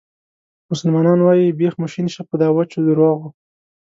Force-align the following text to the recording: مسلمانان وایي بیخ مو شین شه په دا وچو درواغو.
مسلمانان 0.71 1.19
وایي 1.21 1.55
بیخ 1.59 1.73
مو 1.79 1.87
شین 1.93 2.07
شه 2.13 2.21
په 2.29 2.35
دا 2.41 2.47
وچو 2.51 2.79
درواغو. 2.87 3.29